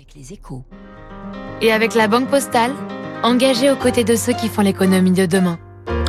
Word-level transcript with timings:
avec 0.00 0.14
les 0.16 0.32
échos. 0.32 0.64
Et 1.60 1.72
avec 1.72 1.94
la 1.94 2.08
Banque 2.08 2.28
Postale, 2.30 2.70
engagée 3.22 3.70
aux 3.70 3.76
côtés 3.76 4.02
de 4.02 4.16
ceux 4.16 4.32
qui 4.32 4.48
font 4.48 4.62
l'économie 4.62 5.10
de 5.10 5.26
demain. 5.26 5.58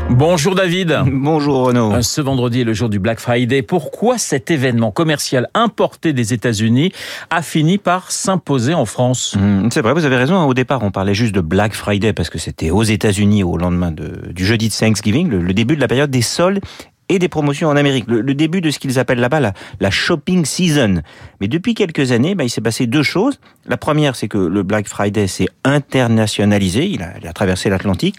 Bonjour 0.09 0.55
David. 0.55 0.97
Bonjour 1.11 1.65
Renaud. 1.65 1.95
Euh, 1.95 2.01
Ce 2.01 2.21
vendredi 2.21 2.61
est 2.61 2.63
le 2.63 2.71
jour 2.73 2.87
du 2.87 2.99
Black 2.99 3.19
Friday. 3.19 3.63
Pourquoi 3.63 4.17
cet 4.17 4.49
événement 4.49 4.91
commercial 4.91 5.49
importé 5.53 6.13
des 6.13 6.31
États-Unis 6.31 6.93
a 7.31 7.41
fini 7.41 7.77
par 7.77 8.13
s'imposer 8.13 8.73
en 8.73 8.85
France? 8.85 9.35
Mmh, 9.37 9.67
c'est 9.71 9.81
vrai, 9.81 9.91
vous 9.93 10.05
avez 10.05 10.15
raison. 10.15 10.41
Au 10.45 10.53
départ, 10.53 10.83
on 10.83 10.91
parlait 10.91 11.13
juste 11.13 11.35
de 11.35 11.41
Black 11.41 11.73
Friday 11.73 12.13
parce 12.13 12.29
que 12.29 12.37
c'était 12.39 12.69
aux 12.69 12.83
États-Unis 12.83 13.43
au 13.43 13.57
lendemain 13.57 13.91
de- 13.91 14.31
du 14.31 14.45
jeudi 14.45 14.69
de 14.69 14.73
Thanksgiving, 14.73 15.27
le, 15.27 15.41
le 15.41 15.53
début 15.53 15.75
de 15.75 15.81
la 15.81 15.89
période 15.89 16.09
des 16.11 16.21
soldes 16.21 16.61
et 17.09 17.19
des 17.19 17.27
promotions 17.27 17.67
en 17.67 17.75
Amérique, 17.75 18.05
le, 18.07 18.21
le 18.21 18.33
début 18.33 18.61
de 18.61 18.69
ce 18.71 18.79
qu'ils 18.79 18.97
appellent 18.97 19.19
là-bas 19.19 19.41
la, 19.41 19.51
la 19.81 19.91
shopping 19.91 20.45
season. 20.45 21.01
Mais 21.41 21.49
depuis 21.49 21.73
quelques 21.73 22.13
années, 22.13 22.35
bah, 22.35 22.45
il 22.45 22.49
s'est 22.49 22.61
passé 22.61 22.87
deux 22.87 23.03
choses. 23.03 23.37
La 23.71 23.77
première, 23.77 24.17
c'est 24.17 24.27
que 24.27 24.37
le 24.37 24.63
Black 24.63 24.89
Friday 24.89 25.27
s'est 25.27 25.47
internationalisé, 25.63 26.89
il 26.89 27.01
a, 27.03 27.13
il 27.21 27.25
a 27.25 27.31
traversé 27.31 27.69
l'Atlantique. 27.69 28.17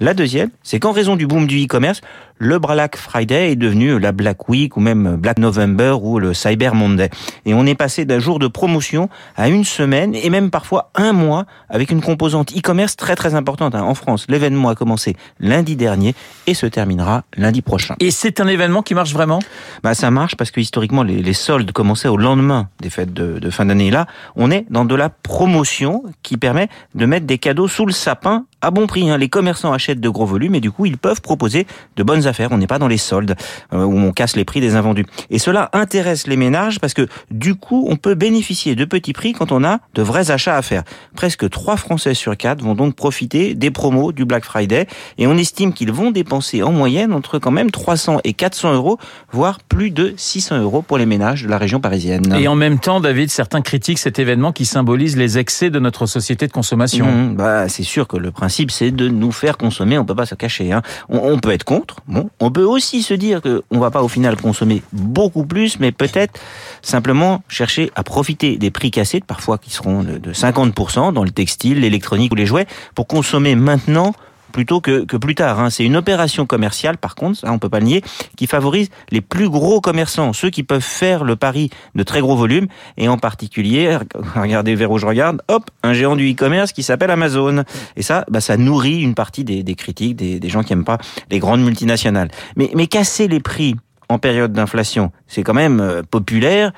La 0.00 0.12
deuxième, 0.12 0.48
c'est 0.62 0.80
qu'en 0.80 0.90
raison 0.90 1.14
du 1.14 1.26
boom 1.26 1.46
du 1.46 1.62
e-commerce, 1.62 2.00
le 2.38 2.58
Black 2.58 2.96
Friday 2.96 3.52
est 3.52 3.56
devenu 3.56 4.00
la 4.00 4.10
Black 4.10 4.48
Week 4.48 4.76
ou 4.76 4.80
même 4.80 5.14
Black 5.14 5.38
November 5.38 5.96
ou 6.02 6.18
le 6.18 6.34
Cyber 6.34 6.74
Monday. 6.74 7.08
Et 7.46 7.54
on 7.54 7.64
est 7.64 7.76
passé 7.76 8.04
d'un 8.04 8.18
jour 8.18 8.40
de 8.40 8.48
promotion 8.48 9.08
à 9.36 9.48
une 9.48 9.62
semaine 9.62 10.16
et 10.16 10.30
même 10.30 10.50
parfois 10.50 10.90
un 10.96 11.12
mois 11.12 11.46
avec 11.68 11.92
une 11.92 12.00
composante 12.00 12.56
e-commerce 12.56 12.96
très 12.96 13.14
très 13.14 13.36
importante. 13.36 13.76
hein. 13.76 13.84
En 13.84 13.94
France, 13.94 14.26
l'événement 14.28 14.68
a 14.68 14.74
commencé 14.74 15.14
lundi 15.38 15.76
dernier 15.76 16.16
et 16.48 16.54
se 16.54 16.66
terminera 16.66 17.22
lundi 17.36 17.62
prochain. 17.62 17.94
Et 18.00 18.10
c'est 18.10 18.40
un 18.40 18.48
événement 18.48 18.82
qui 18.82 18.94
marche 18.94 19.12
vraiment? 19.12 19.38
Bah, 19.84 19.94
ça 19.94 20.10
marche 20.10 20.34
parce 20.34 20.50
que 20.50 20.60
historiquement, 20.60 21.04
les, 21.04 21.22
les 21.22 21.34
soldes 21.34 21.70
commençaient 21.70 22.08
au 22.08 22.16
lendemain 22.16 22.68
des 22.80 22.90
fêtes 22.90 23.12
de, 23.12 23.38
de 23.38 23.50
fin 23.50 23.66
d'année. 23.66 23.92
Là, 23.92 24.08
on 24.34 24.50
est 24.50 24.66
dans 24.70 24.84
de 24.84 24.93
la 24.96 25.08
promotion 25.08 26.02
qui 26.22 26.36
permet 26.36 26.68
de 26.94 27.06
mettre 27.06 27.26
des 27.26 27.38
cadeaux 27.38 27.68
sous 27.68 27.86
le 27.86 27.92
sapin 27.92 28.46
à 28.64 28.70
bon 28.70 28.86
prix. 28.86 29.10
hein. 29.10 29.18
Les 29.18 29.28
commerçants 29.28 29.72
achètent 29.72 30.00
de 30.00 30.08
gros 30.08 30.26
volumes 30.26 30.54
et 30.54 30.60
du 30.60 30.70
coup, 30.70 30.86
ils 30.86 30.96
peuvent 30.98 31.20
proposer 31.20 31.66
de 31.96 32.02
bonnes 32.02 32.26
affaires. 32.26 32.48
On 32.52 32.58
n'est 32.58 32.66
pas 32.66 32.78
dans 32.78 32.88
les 32.88 32.96
soldes 32.98 33.36
euh, 33.72 33.84
où 33.84 33.96
on 33.98 34.12
casse 34.12 34.36
les 34.36 34.44
prix 34.44 34.60
des 34.60 34.74
invendus. 34.76 35.06
Et 35.30 35.38
cela 35.38 35.70
intéresse 35.72 36.26
les 36.26 36.36
ménages 36.36 36.80
parce 36.80 36.94
que 36.94 37.06
du 37.30 37.54
coup, 37.54 37.86
on 37.88 37.96
peut 37.96 38.14
bénéficier 38.14 38.74
de 38.74 38.84
petits 38.84 39.12
prix 39.12 39.32
quand 39.32 39.52
on 39.52 39.64
a 39.64 39.78
de 39.94 40.02
vrais 40.02 40.30
achats 40.30 40.56
à 40.56 40.62
faire. 40.62 40.82
Presque 41.14 41.48
3 41.48 41.76
Français 41.76 42.14
sur 42.14 42.36
4 42.36 42.62
vont 42.62 42.74
donc 42.74 42.94
profiter 42.94 43.54
des 43.54 43.70
promos 43.70 44.12
du 44.12 44.24
Black 44.24 44.44
Friday 44.44 44.86
et 45.18 45.26
on 45.26 45.36
estime 45.36 45.72
qu'ils 45.72 45.92
vont 45.92 46.10
dépenser 46.10 46.62
en 46.62 46.72
moyenne 46.72 47.12
entre 47.12 47.38
quand 47.38 47.50
même 47.50 47.70
300 47.70 48.20
et 48.24 48.32
400 48.32 48.74
euros, 48.74 48.98
voire 49.32 49.58
plus 49.60 49.90
de 49.90 50.14
600 50.16 50.60
euros 50.60 50.82
pour 50.82 50.98
les 50.98 51.06
ménages 51.06 51.42
de 51.42 51.48
la 51.48 51.58
région 51.58 51.80
parisienne. 51.80 52.34
Et 52.38 52.48
en 52.48 52.54
même 52.54 52.78
temps, 52.78 53.00
David, 53.00 53.30
certains 53.30 53.60
critiquent 53.60 53.98
cet 53.98 54.18
événement 54.18 54.52
qui 54.52 54.64
symbolise 54.64 55.16
les 55.16 55.38
excès 55.38 55.70
de 55.70 55.78
notre 55.78 56.06
société 56.06 56.46
de 56.46 56.52
consommation. 56.52 57.06
Mmh, 57.06 57.34
bah, 57.36 57.68
c'est 57.68 57.82
sûr 57.82 58.06
que 58.06 58.16
le 58.16 58.30
principe, 58.30 58.53
c'est 58.68 58.90
de 58.90 59.08
nous 59.08 59.32
faire 59.32 59.56
consommer. 59.56 59.98
On 59.98 60.04
peut 60.04 60.14
pas 60.14 60.26
se 60.26 60.34
cacher. 60.34 60.72
Hein. 60.72 60.82
On, 61.08 61.38
peut 61.38 61.50
être 61.50 61.64
contre. 61.64 61.96
Bon, 62.06 62.30
on 62.40 62.50
peut 62.50 62.64
aussi 62.64 63.02
se 63.02 63.14
dire 63.14 63.40
que 63.40 63.62
on 63.70 63.78
va 63.78 63.90
pas 63.90 64.02
au 64.02 64.08
final 64.08 64.36
consommer 64.36 64.82
beaucoup 64.92 65.44
plus, 65.44 65.78
mais 65.80 65.92
peut-être 65.92 66.40
simplement 66.82 67.42
chercher 67.48 67.90
à 67.94 68.02
profiter 68.02 68.56
des 68.56 68.70
prix 68.70 68.90
cassés, 68.90 69.20
parfois 69.20 69.58
qui 69.58 69.70
seront 69.70 70.02
de 70.02 70.32
50% 70.32 71.12
dans 71.12 71.24
le 71.24 71.30
textile, 71.30 71.80
l'électronique 71.80 72.32
ou 72.32 72.36
les 72.36 72.46
jouets, 72.46 72.66
pour 72.94 73.06
consommer 73.06 73.54
maintenant 73.54 74.14
plutôt 74.54 74.80
que, 74.80 75.04
que 75.04 75.16
plus 75.16 75.34
tard. 75.34 75.58
hein. 75.58 75.68
C'est 75.68 75.84
une 75.84 75.96
opération 75.96 76.46
commerciale, 76.46 76.96
par 76.96 77.16
contre, 77.16 77.40
ça 77.40 77.50
on 77.50 77.58
peut 77.58 77.68
pas 77.68 77.80
le 77.80 77.86
nier, 77.86 78.02
qui 78.36 78.46
favorise 78.46 78.88
les 79.10 79.20
plus 79.20 79.48
gros 79.48 79.80
commerçants, 79.80 80.32
ceux 80.32 80.48
qui 80.48 80.62
peuvent 80.62 80.80
faire 80.80 81.24
le 81.24 81.34
pari 81.34 81.70
de 81.96 82.04
très 82.04 82.20
gros 82.20 82.36
volumes, 82.36 82.68
et 82.96 83.08
en 83.08 83.18
particulier, 83.18 83.98
regardez 84.36 84.76
vers 84.76 84.92
où 84.92 84.98
je 84.98 85.06
regarde, 85.06 85.42
hop, 85.48 85.64
un 85.82 85.92
géant 85.92 86.14
du 86.14 86.30
e-commerce 86.30 86.72
qui 86.72 86.84
s'appelle 86.84 87.10
Amazon. 87.10 87.64
Et 87.96 88.02
ça, 88.02 88.24
bah, 88.30 88.40
ça 88.40 88.56
nourrit 88.56 89.02
une 89.02 89.14
partie 89.16 89.42
des, 89.42 89.64
des 89.64 89.74
critiques, 89.74 90.14
des, 90.14 90.38
des 90.38 90.48
gens 90.48 90.62
qui 90.62 90.72
aiment 90.72 90.84
pas 90.84 90.98
les 91.32 91.40
grandes 91.40 91.64
multinationales. 91.64 92.30
Mais, 92.54 92.70
mais 92.76 92.86
casser 92.86 93.26
les 93.26 93.40
prix 93.40 93.74
en 94.08 94.20
période 94.20 94.52
d'inflation, 94.52 95.10
c'est 95.26 95.42
quand 95.42 95.54
même 95.54 95.80
euh, 95.80 96.02
populaire. 96.08 96.70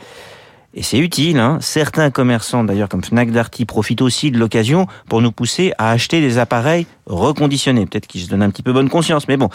Et 0.77 0.83
c'est 0.83 0.99
utile. 0.99 1.39
Hein. 1.39 1.57
Certains 1.63 2.11
commerçants, 2.11 2.63
d'ailleurs, 2.63 2.91
comme 2.91 3.03
Fnac 3.03 3.31
Darty, 3.31 3.65
profitent 3.65 4.03
aussi 4.03 4.31
de 4.31 4.39
l'occasion 4.39 4.87
pour 5.09 5.23
nous 5.23 5.33
pousser 5.33 5.73
à 5.79 5.91
acheter 5.91 6.21
des 6.21 6.37
appareils 6.37 6.87
reconditionnés. 7.07 7.87
Peut-être 7.87 8.07
qu'ils 8.07 8.21
se 8.21 8.29
donnent 8.29 8.43
un 8.43 8.51
petit 8.51 8.63
peu 8.63 8.75
bonne 8.75 8.91
conscience, 8.91 9.27
mais 9.27 9.39
bon, 9.39 9.49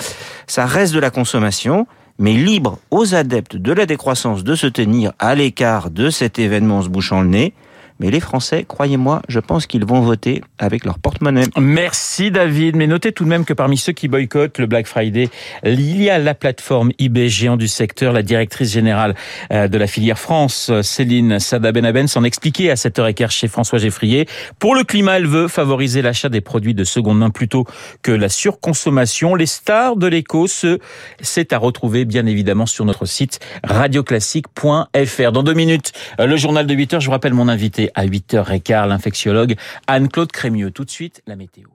ça 0.48 0.66
reste 0.66 0.94
de 0.94 1.00
la 1.00 1.12
consommation, 1.12 1.86
mais 2.18 2.34
libre 2.34 2.80
aux 2.90 3.14
adeptes 3.14 3.56
de 3.56 3.72
la 3.72 3.86
décroissance 3.86 4.44
de 4.44 4.56
se 4.56 4.66
tenir 4.66 5.14
à 5.20 5.36
l'écart 5.36 5.92
de 5.92 6.10
cet 6.10 6.40
événement 6.40 6.80
en 6.80 6.82
se 6.82 6.90
bouchant 6.90 7.22
le 7.22 7.28
nez. 7.28 7.54
Mais 8.02 8.10
les 8.10 8.20
Français, 8.20 8.66
croyez-moi, 8.68 9.22
je 9.28 9.40
pense 9.40 9.68
qu'ils 9.68 9.86
vont 9.86 10.02
voter 10.02 10.42
avec 10.58 10.86
leur 10.86 10.98
porte-monnaie. 10.98 11.46
Merci 11.56 12.32
David, 12.32 12.76
mais 12.76 12.88
notez 12.88 13.12
tout 13.12 13.26
de 13.26 13.30
même 13.30 13.46
que 13.46 13.54
parmi 13.54 13.78
ceux 13.78 13.94
qui 13.94 14.08
boycottent 14.08 14.58
le 14.58 14.66
Black 14.66 14.88
Friday, 14.88 15.30
il 15.64 16.02
y 16.02 16.10
a 16.10 16.18
la 16.18 16.34
plateforme 16.34 16.92
eBay 16.98 17.30
géant 17.30 17.58
du 17.58 17.68
secteur, 17.68 18.12
la 18.12 18.24
directrice 18.24 18.74
générale 18.74 19.14
euh, 19.54 19.68
de 19.68 19.78
la 19.78 19.86
filière 19.86 20.18
France, 20.18 20.72
Céline 20.82 21.40
Sada 21.40 21.72
Benaben, 21.72 22.08
s'en 22.08 22.24
expliquait 22.24 22.72
à 22.72 22.74
7h15 22.74 23.30
chez 23.30 23.48
François 23.48 23.78
Geffrier. 23.78 24.28
Pour 24.58 24.74
le 24.74 24.84
climat, 24.84 25.18
elle 25.18 25.28
veut 25.28 25.48
favoriser 25.48 26.02
l'achat 26.02 26.30
des 26.30 26.42
produits 26.42 26.74
de 26.74 26.84
seconde 26.84 27.20
main 27.20 27.30
plutôt 27.30 27.66
que 28.02 28.12
la 28.12 28.30
surconsommation. 28.30 29.36
Les 29.36 29.46
stars 29.46 29.96
de 29.96 30.08
l'éco, 30.08 30.48
ce, 30.48 30.80
c'est 31.20 31.54
à 31.54 31.60
retrouver 31.60 32.06
bien 32.06 32.26
évidemment 32.26 32.66
sur 32.66 32.84
notre 32.84 33.06
site 33.06 33.40
radioclassique.fr. 33.64 35.32
Dans 35.32 35.44
deux 35.44 35.54
minutes, 35.54 35.92
euh, 36.20 36.26
le 36.26 36.36
journal 36.36 36.66
de 36.66 36.74
8h, 36.74 37.00
je 37.00 37.06
vous 37.06 37.12
rappelle 37.12 37.36
mon 37.36 37.48
invité 37.48 37.91
à 37.96 38.06
8h15, 38.06 38.88
l'infectiologue 38.88 39.56
Anne-Claude 39.88 40.32
Crémieux. 40.32 40.72
Tout 40.72 40.86
de 40.86 40.92
suite, 40.92 41.22
la 41.28 41.36
météo. 41.36 41.68